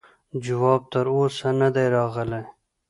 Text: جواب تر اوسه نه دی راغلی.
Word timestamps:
جواب 0.43 0.81
تر 0.91 1.05
اوسه 1.15 1.49
نه 1.59 1.67
دی 1.75 1.85
راغلی. 1.95 2.43